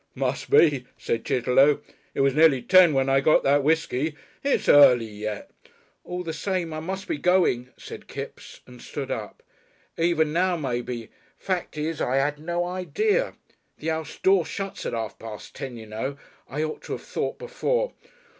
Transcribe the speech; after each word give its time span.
"Must 0.15 0.49
be," 0.49 0.87
said 0.97 1.23
Chitterlow. 1.23 1.79
"It 2.15 2.21
was 2.21 2.33
nearly 2.33 2.63
ten 2.63 2.95
when 2.95 3.07
I 3.07 3.21
got 3.21 3.43
that 3.43 3.61
whiskey. 3.63 4.15
It's 4.43 4.67
early 4.67 5.05
yet" 5.05 5.51
"All 6.03 6.23
the 6.23 6.33
same 6.33 6.73
I 6.73 6.79
must 6.79 7.07
be 7.07 7.19
going," 7.19 7.69
said 7.77 8.07
Kipps, 8.07 8.61
and 8.65 8.81
stood 8.81 9.11
up. 9.11 9.43
"Even 9.99 10.33
now 10.33 10.57
maybe. 10.57 11.09
Fact 11.37 11.77
is 11.77 12.01
I 12.01 12.17
'ad 12.17 12.39
no 12.39 12.65
idea. 12.65 13.35
The 13.77 13.91
'ouse 13.91 14.17
door 14.17 14.43
shuts 14.43 14.87
at 14.87 14.95
'arf 14.95 15.19
past 15.19 15.55
ten, 15.55 15.77
you 15.77 15.85
know. 15.85 16.17
I 16.49 16.63
ought 16.63 16.81
to 16.85 16.95
'ave 16.95 17.03
thought 17.03 17.37
before." 17.37 17.93